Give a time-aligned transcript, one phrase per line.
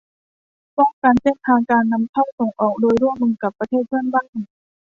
[0.77, 4.27] ป้องกันเส้นทางการนำเข้าส่งออกโดยร่วมมือกับประเทศเพื่อนบ้าน